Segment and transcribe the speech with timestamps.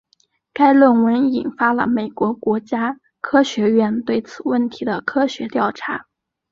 [0.51, 6.07] 该论文引发了美国国家科学院对此问题的科学调查。